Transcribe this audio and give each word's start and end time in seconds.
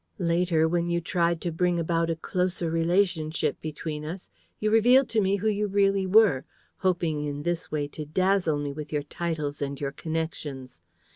Later, 0.17 0.67
when 0.67 0.89
you 0.89 0.99
tried 0.99 1.39
to 1.41 1.51
bring 1.51 1.79
about 1.79 2.09
a 2.09 2.15
closer 2.15 2.71
relationship 2.71 3.61
between 3.61 4.03
us, 4.03 4.31
you 4.59 4.71
revealed 4.71 5.07
to 5.09 5.21
me 5.21 5.35
who 5.35 5.47
you 5.47 5.67
really 5.67 6.07
were, 6.07 6.43
hoping 6.77 7.23
in 7.23 7.43
this 7.43 7.71
way 7.71 7.87
to 7.89 8.07
dazzle 8.07 8.57
me 8.57 8.73
with 8.73 8.91
your 8.91 9.03
titles 9.03 9.61
and 9.61 9.79
your 9.79 9.91
connections. 9.91 10.81